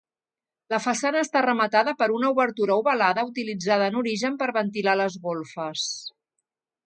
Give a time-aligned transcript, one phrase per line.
[0.73, 5.85] La façana està rematada per una obertura ovalada utilitzada en origen per ventilar les golfes.